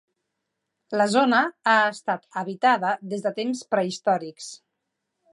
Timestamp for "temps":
3.41-3.61